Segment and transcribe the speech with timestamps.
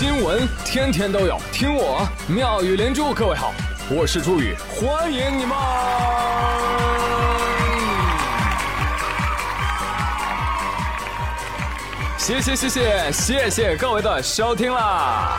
[0.00, 3.12] 新闻天天都有，听我妙语连珠。
[3.12, 3.52] 各位好，
[3.90, 5.54] 我是朱宇，欢迎你们！
[12.16, 15.36] 谢谢谢谢谢谢各位的收听啦！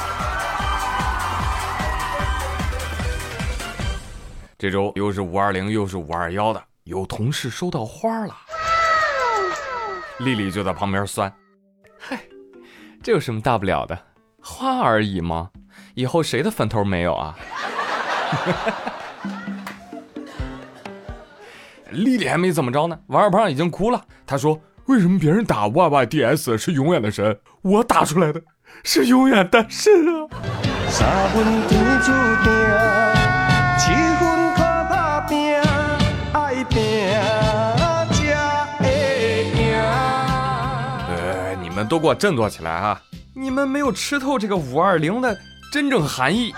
[4.59, 8.37] 这周又是五二零又是五二幺的，有同事收到花了，
[10.21, 11.33] 丽丽就在旁边酸，
[11.97, 12.19] 嗨，
[13.01, 13.97] 这有什么大不了的？
[14.41, 15.49] 花而已吗？
[15.95, 17.35] 以后谁的坟头没有啊？
[21.91, 24.01] 丽丽还没怎么着呢，王二胖已经哭了。
[24.25, 28.41] 他说：“为什么别人打 Y Y D S 是永远的神，我打出来的
[28.85, 30.27] 是永远单身啊？”
[41.09, 43.01] 呃，你们都给我振作起来啊！
[43.41, 45.35] 你们没有吃透这个五二零的
[45.73, 46.53] 真正含义。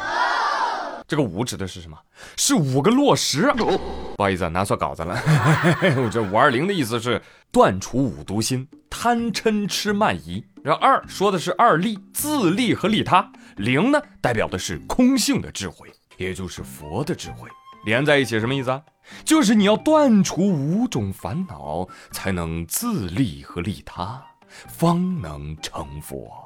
[1.08, 1.98] 这个五指的是什么？
[2.36, 3.50] 是五个落实。
[3.56, 5.18] 不好意思，拿错稿子了。
[5.96, 7.22] 我这五二零的意思是
[7.54, 10.44] 断除五毒心，贪嗔痴慢疑。
[10.62, 13.32] 然后二说的是二利，自利和利他。
[13.56, 17.48] 零呢，代表的是空性的智慧，也就是佛的智慧。
[17.86, 18.82] 连在一起什么意思啊？
[19.24, 24.22] 就是你要断除五种烦恼，才能自利和利他，
[24.68, 26.44] 方能成佛。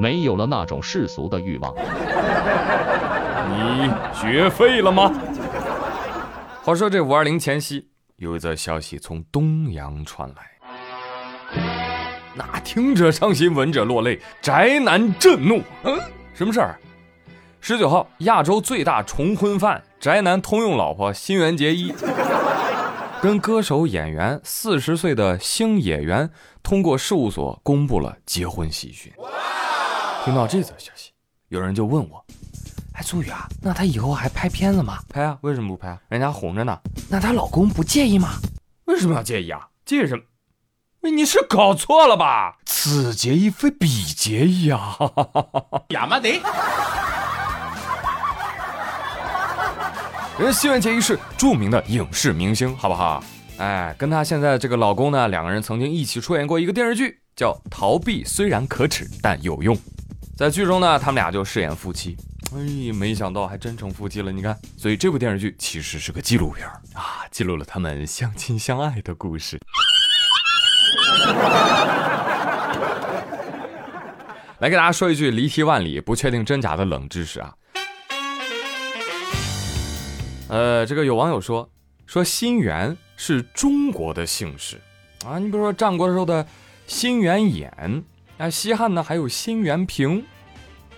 [0.00, 1.74] 没有了那种世俗的欲望，
[3.50, 5.12] 你学废了吗？
[6.62, 11.62] 话说这五二零前夕，有一则消息从东阳传来，
[12.34, 15.60] 那听者伤心，闻者落泪，宅男震怒。
[15.82, 16.00] 嗯，
[16.32, 16.80] 什么事儿？
[17.60, 21.92] 十九号，亚洲最大重婚犯宅男通用老婆新垣结衣，
[23.20, 26.30] 跟歌手演员四十岁的星野源
[26.62, 29.12] 通过事务所公布了结婚喜讯。
[30.22, 31.12] 听到这则消息，
[31.48, 32.22] 有人就问我
[32.92, 34.98] ：“哎，朱宇啊，那她以后还拍片子吗？
[35.08, 35.98] 拍啊，为什么不拍啊？
[36.08, 36.78] 人家红着呢。
[37.08, 38.34] 那她老公不介意吗？
[38.84, 39.66] 为什么要介意啊？
[39.86, 41.10] 介意什么？
[41.10, 42.58] 你是搞错了吧？
[42.66, 44.98] 此结义非彼结义啊！
[45.88, 46.38] 亚麻得。
[50.38, 53.24] 人新垣结衣是著名的影视明星，好不好？
[53.56, 59.74] 哎，跟她现在这个老公呢，两个人曾经一起出演过一个电视剧，叫《逃避虽然可耻但有用》。
[60.40, 62.16] 在剧中呢，他们俩就饰演夫妻。
[62.54, 64.58] 哎，没想到还真成夫妻了，你看。
[64.74, 69.60] 所以这部电视剧其实是个纪录片啊，记录了他们相亲相爱的故事。
[74.60, 77.52] 来给大家说一句离题万里、不确定真假的冷知识啊。
[80.48, 81.70] 呃，这个有网友说，
[82.06, 84.80] 说辛元是中国的姓氏
[85.26, 85.38] 啊。
[85.38, 86.46] 你比如说战国时候的
[86.86, 88.02] 辛元衍。
[88.42, 90.24] 那西汉呢，还有新元平，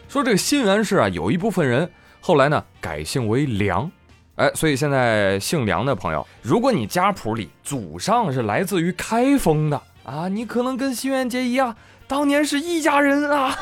[0.07, 3.91] 说这个新元氏啊，有一部分人后来呢改姓为梁，
[4.37, 11.75] 哎，所以现在姓梁的朋友，如果你家谱里祖上是来自于开封的啊，你可能跟新元结衣啊
[12.07, 13.53] 当年是一家人啊，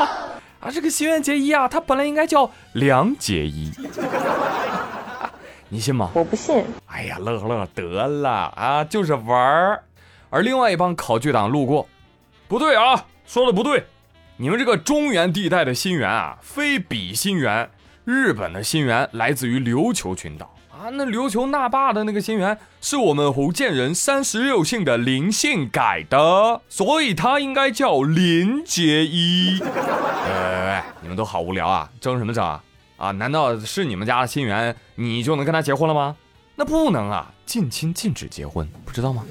[0.58, 3.70] 啊，这个新元结衣啊，他本来应该叫梁结衣，
[5.68, 6.10] 你信吗？
[6.14, 6.64] 我不信。
[6.86, 9.84] 哎呀，乐乐得了啊，就是玩儿。
[10.30, 11.86] 而另外一帮考据党路过。
[12.50, 13.86] 不对啊，说的不对，
[14.36, 17.70] 你们这个中原地带的新源啊，非彼新源，
[18.04, 29.62] 日本的新源来自于琉球群岛啊，那琉球那霸的那个新源是我们福建人三十六姓的林姓改的，所以他应该叫林结衣。
[30.26, 32.64] 哎，你们都好无聊啊，争什么争啊？
[32.96, 36.16] 啊，难道是你们家的新源，你就能跟他结婚了吗？
[36.56, 39.24] 那不能啊，近亲禁止结婚，不知道吗？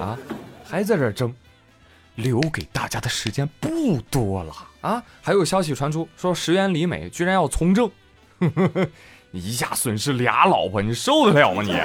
[0.00, 0.18] 啊？
[0.70, 1.34] 还在这争，
[2.14, 5.02] 留给大家的时间不多了啊！
[5.20, 7.90] 还有消息传出，说石原里美居然要从政，
[9.32, 11.72] 你一下损失俩老婆，你受得了吗你？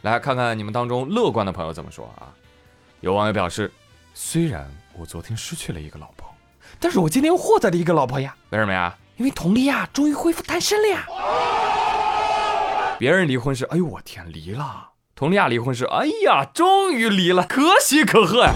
[0.00, 2.32] 来看看你们当中乐观的朋友怎么说啊？
[3.00, 3.70] 有网友表示，
[4.14, 6.26] 虽然我昨天失去了一个老婆，
[6.80, 8.34] 但是我今天又获得了一个老婆呀。
[8.48, 8.96] 为什么呀？
[9.18, 11.06] 因为佟丽娅终于恢复单身了呀。
[12.98, 14.88] 别人离婚是，哎呦我天，离了。
[15.18, 18.52] 佟丽娅离婚是，哎呀，终于离了，可喜可贺呀！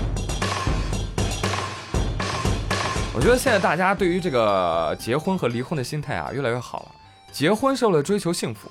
[3.15, 6.89] 我觉得现在大家对于这个结婚和离婚的心态啊，越来越好了。
[7.33, 8.71] 结婚是为了追求幸福，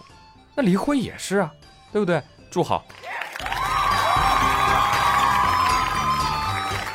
[0.53, 1.51] 那离婚也是啊，
[1.91, 2.21] 对不对？
[2.51, 2.85] 祝好。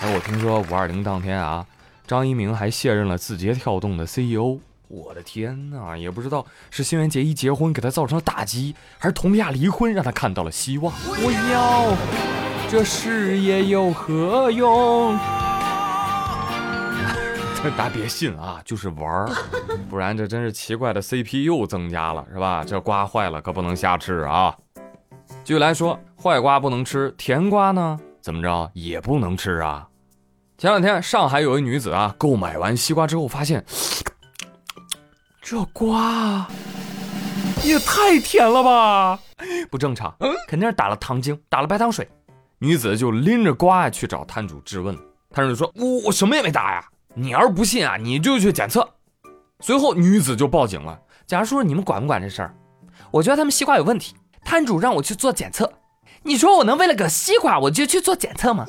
[0.00, 1.66] 哎，我听说五二零当天啊，
[2.06, 4.60] 张一鸣还卸任了字节跳动的 CEO。
[4.88, 10.92] 我的天哪，也不知道是新垣结衣结婚给他造成了打击，还是佟丽娅离婚让他看到了希望。
[11.06, 11.96] 我要。
[12.68, 15.16] 这事业有何用？
[17.78, 19.30] 大家别信啊，就是玩儿，
[19.88, 22.62] 不然这真是奇怪的 CP 又增加了，是吧？
[22.62, 24.54] 这瓜坏了可不能瞎吃啊。
[25.44, 27.98] 继续来说，坏瓜不能吃，甜瓜呢？
[28.20, 29.88] 怎么着也不能吃啊？
[30.58, 33.64] 前两天上海有一女子啊，购买完西瓜之后发现，
[35.46, 36.48] 这瓜
[37.62, 39.18] 也太甜了吧，
[39.70, 40.14] 不正常，
[40.48, 42.08] 肯定是打了糖精，打了白糖水。
[42.58, 44.96] 女子就拎着瓜去找摊主质问，
[45.30, 46.82] 摊主说：“我我什么也没打呀。”
[47.14, 48.88] 你要是不信啊，你就去检测。
[49.60, 50.98] 随后女子就报警了。
[51.26, 52.54] 假如说你们管不管这事儿？
[53.10, 54.14] 我觉得他们西瓜有问题，
[54.46, 55.70] 摊主让我去做检测。
[56.22, 58.64] 你说我能为了个西瓜我就去做检测吗？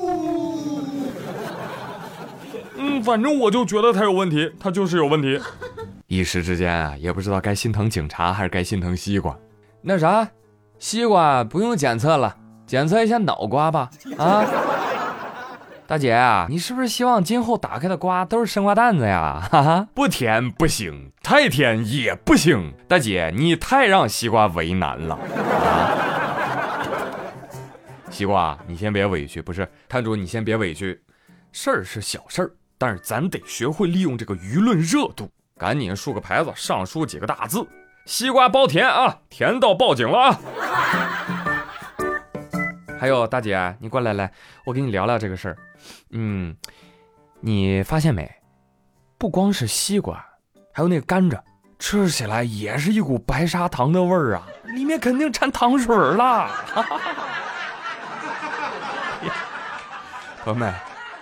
[2.78, 5.40] 嗯，反正我就觉得他有问题，他就是有问题。
[6.06, 9.36] 一时之间啊，也不知道该心疼警察还是该心疼西瓜。
[9.82, 10.28] 那啥，
[10.78, 12.36] 西瓜不用检测了，
[12.66, 13.90] 检测一下脑瓜吧。
[14.16, 14.44] 啊。
[15.88, 19.48] 大姐啊，你是不是希望今后打开的瓜都是生瓜蛋子呀？
[19.50, 22.74] 哈哈，不甜不行，太甜也不行。
[22.88, 25.16] 大姐，你太让西瓜为难了。
[28.10, 31.00] 西瓜，你先别委屈，不是摊主，你先别委屈。
[31.52, 37.66] 事儿是小事儿，但是咱得学会利用这个舆论热度，赶紧竖个牌子，上书几个大字：
[38.04, 40.38] 西瓜包甜啊，甜到报警了啊！
[43.00, 44.30] 还有大姐，你过来来，
[44.66, 45.56] 我跟你聊聊这个事儿。
[46.10, 46.54] 嗯，
[47.40, 48.30] 你发现没？
[49.16, 50.22] 不光是西瓜，
[50.74, 51.40] 还有那个甘蔗，
[51.78, 56.50] 吃起来也是一股白砂糖的味儿啊，里面肯定掺糖水了。
[60.44, 60.74] 朋友们，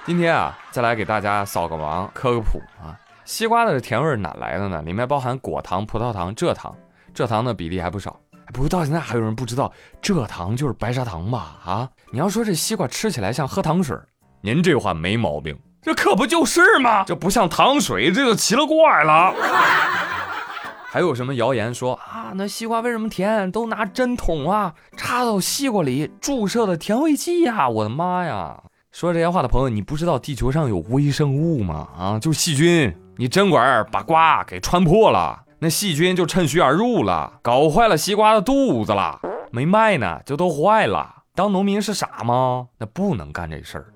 [0.05, 2.99] 今天啊，再来给大家扫个盲，科个普啊。
[3.25, 4.83] 西瓜的甜味哪来的呢？
[4.83, 6.77] 里面包含果糖、葡萄糖、蔗糖，
[7.15, 8.21] 蔗糖的比例还不少。
[8.53, 9.73] 不过到现在还有人不知道
[10.03, 11.57] 蔗糖就是白砂糖吧？
[11.65, 13.97] 啊，你要说这西瓜吃起来像喝糖水，
[14.43, 17.05] 您这话没毛病，这可不就是吗？
[17.05, 19.35] 这不像糖水，这就奇了怪了。
[20.91, 23.51] 还有什么谣言说啊，那西瓜为什么甜？
[23.51, 27.69] 都拿针筒啊插到西瓜里注射的甜味剂呀！
[27.69, 28.63] 我的妈呀！
[28.93, 31.89] 说这些话的朋友，你不知道地球上有微生物吗？
[31.99, 35.43] 啊，就是细菌，你针管把瓜给穿破了。
[35.61, 39.19] 那细菌就趁虚而入了，搞坏了西瓜的肚子了，
[39.51, 41.23] 没卖呢就都坏了。
[41.35, 42.69] 当农民是傻吗？
[42.79, 43.87] 那不能干这事儿，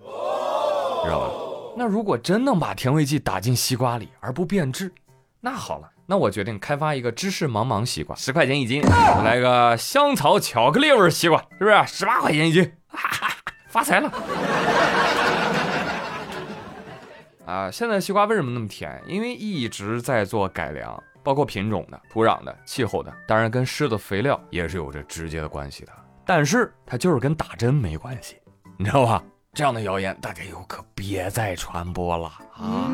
[1.05, 1.27] 知道吧？
[1.77, 4.91] 那如果真能把甜味剂打进西瓜里而不变质，
[5.41, 8.83] 那好了，那我决定开发一个芝士芒芒西瓜，十块钱一斤。
[9.23, 12.73] 来个香草巧克力味西瓜，是不是十八块钱一斤？
[12.89, 13.29] 哈哈，
[13.69, 14.11] 发财了！
[17.49, 19.03] 啊，现在西瓜为什么那么甜？
[19.07, 21.03] 因为一直在做改良。
[21.21, 25.93] 包括品种的、土壤的、气候的，当然跟施的肥料也是有着直接的关系的。
[26.25, 28.37] 但是它就是跟打针没关系，
[28.79, 29.23] 你知道吧？
[29.53, 32.91] 这样的谣言大家以后可别再传播了啊！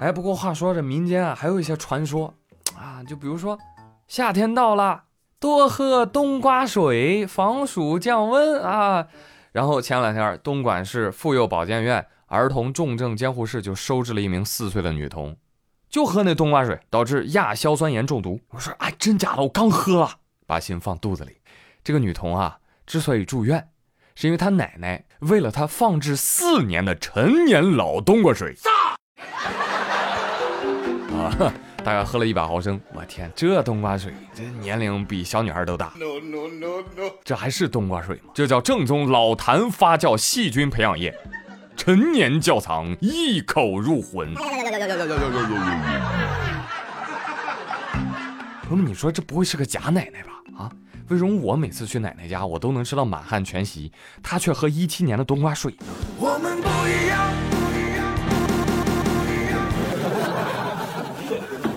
[0.00, 2.34] 哎，不过话说这民间啊，还有一些传说
[2.76, 3.58] 啊，就比如说
[4.06, 5.04] 夏天到了，
[5.40, 9.06] 多喝冬瓜水防暑降温啊。
[9.52, 15.36] 然后前两天东莞市妇幼保健院儿童重症监护室就收治了一名四岁的女童。
[15.88, 18.40] 就喝那冬瓜水，导致亚硝酸盐中毒。
[18.50, 19.42] 我说，哎，真假的？
[19.42, 20.10] 我刚喝了，
[20.44, 21.36] 把心放肚子里。
[21.84, 23.68] 这个女童啊，之所以住院，
[24.16, 28.56] 是因为她奶奶为了她放置四年的陈年老冬瓜水，
[31.12, 31.38] 啊，
[31.84, 32.80] 大概喝了一百毫升。
[32.92, 35.92] 我天，这冬瓜水，这年龄比小女孩都大。
[35.94, 38.32] No no no no，这还是冬瓜水吗？
[38.34, 41.16] 这叫正宗老坛发酵细菌培养液。
[41.86, 44.34] 陈年窖藏，一口入魂。
[44.34, 44.44] 朋
[48.70, 50.32] 友们，你说这不会是个假奶奶吧？
[50.58, 50.72] 啊，
[51.06, 55.86] 为什么我每次去奶奶家，我都能吃到满汉全席，她却喝一七年的冬瓜水呢？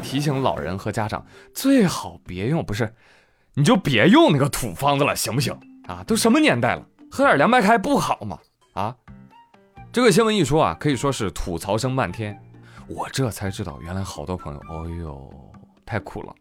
[0.02, 1.24] 提醒老人和家长，
[1.54, 2.92] 最好别用，不是，
[3.54, 5.56] 你就别用那个土方子了，行不行？
[5.86, 8.40] 啊，都什么年代了，喝点凉白开不好吗？
[8.74, 8.96] 啊？
[9.92, 12.40] 这个新闻一出啊，可以说是吐槽声漫天。
[12.88, 15.34] 我这才知道，原来好多朋友，哦呦，
[15.84, 16.34] 太苦了。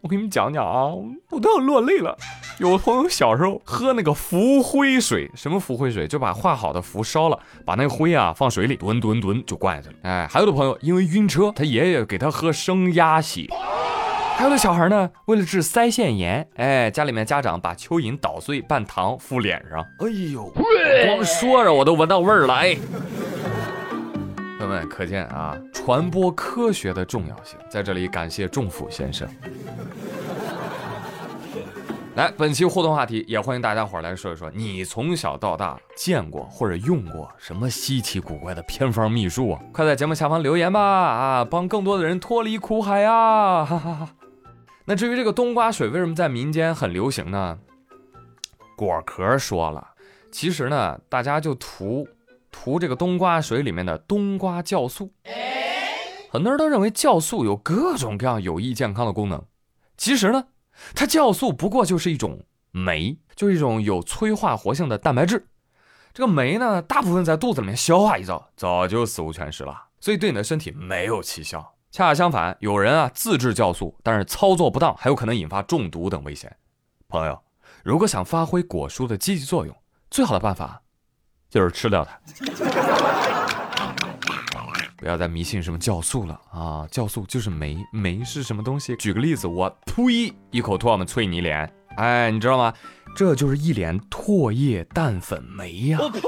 [0.00, 0.86] 我给你们讲讲啊，
[1.30, 2.16] 我都要落泪了。
[2.58, 6.08] 有朋友小时候喝那个浮灰水，什么浮灰水？
[6.08, 10.00] 就把画好的符烧了，把那个灰啊放水里吨吨吨就灌下去了。
[10.04, 13.46] 哎，还有的朋友因为晕车，他爷爷给他喝生鸭血。
[14.38, 19.80] 还有的小孩呢，为了治腮腺炎，哎，家里面家长把蚯蚓捣碎拌糖敷脸上。
[19.98, 20.48] 哎呦，
[21.06, 22.54] 光说着我都闻到味儿了。
[22.54, 22.76] 哎，
[24.56, 27.58] 朋友们，可见啊，传播科学的重要性。
[27.68, 29.28] 在这里感谢仲甫先生。
[32.14, 39.60] 来，本期互动话题也欢迎大家伙儿来说一说，你从小到大见过或者用过什么稀奇古怪的偏方秘术啊？
[39.72, 43.64] 快在节目下方留言吧，啊，帮更多的人脱离苦海啊！
[43.64, 44.08] 哈哈哈。
[44.88, 47.58] 那至于这个冬瓜水为什么在民间很流行呢？
[48.74, 49.86] 果壳说了，
[50.32, 52.08] 其实呢，大家就图
[52.50, 55.12] 图这个冬瓜水里面的冬瓜酵素。
[56.30, 59.44] 很多人都认为酵素有各种各样有益健康的功能，
[59.98, 60.46] 其实呢。
[60.94, 62.40] 它酵素不过就是一种
[62.70, 65.48] 酶，就是一种有催化活性的蛋白质。
[66.14, 71.74] 这个酶呢，大部分在肚子里面消化一遭，早就死无全尸了，所以对你的身体没有奇效。
[71.90, 76.54] 恰恰相反，有人啊自制酵素，但是操作不当，还有可能引发中毒等危险。
[77.08, 77.42] 朋友，
[77.82, 79.74] 如果想发挥果蔬的积极作用，
[80.10, 80.82] 最好的办法
[81.48, 82.20] 就是吃掉它。
[84.98, 86.84] 不要再迷信什么酵素了啊！
[86.90, 88.96] 酵素就是酶，酶是什么东西？
[88.96, 92.74] 举个例子，我呸，一口唾沫啐你脸，哎，你知道吗？
[93.14, 95.98] 这就是一脸唾液蛋粉酶呀！
[96.02, 96.20] 我呸！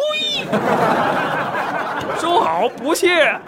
[2.19, 3.39] 收好，不谢。